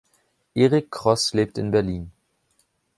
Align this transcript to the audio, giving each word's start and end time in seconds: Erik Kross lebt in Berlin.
Erik 0.55 0.89
Kross 0.89 1.31
lebt 1.35 1.59
in 1.59 1.69
Berlin. 1.69 2.11